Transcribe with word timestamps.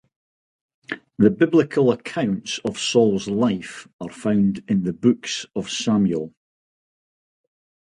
The 1.19 1.29
biblical 1.29 1.91
accounts 1.91 2.57
of 2.65 2.79
Saul's 2.79 3.27
life 3.27 3.87
are 3.99 4.09
found 4.09 4.63
in 4.67 4.81
the 4.83 4.93
Books 4.93 5.45
of 5.55 5.69
Samuel. 5.69 6.33